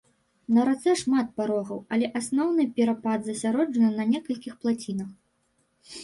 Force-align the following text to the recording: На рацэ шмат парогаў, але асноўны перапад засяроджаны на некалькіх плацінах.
На 0.55 0.61
рацэ 0.67 0.93
шмат 1.01 1.27
парогаў, 1.41 1.81
але 1.97 2.07
асноўны 2.19 2.65
перапад 2.79 3.19
засяроджаны 3.27 3.89
на 3.99 4.05
некалькіх 4.13 4.55
плацінах. 4.63 5.13